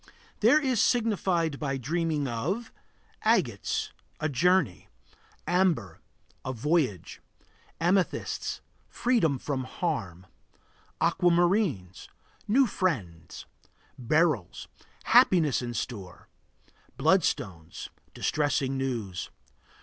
There 0.39 0.59
is 0.59 0.81
signified 0.81 1.59
by 1.59 1.77
dreaming 1.77 2.27
of 2.27 2.71
Agates 3.21 3.91
A 4.19 4.29
journey. 4.29 4.87
Amber 5.45 5.99
A 6.43 6.51
voyage 6.51 7.21
Amethysts 7.79 8.61
Freedom 8.89 9.37
from 9.37 9.65
harm. 9.65 10.25
Aquamarines 10.99 12.07
New 12.47 12.65
friends. 12.65 13.45
Beryls 13.95 14.67
Happiness 15.03 15.61
in 15.61 15.75
store. 15.75 16.27
Bloodstones 16.97 17.89
Distressing 18.15 18.75
news. 18.79 19.29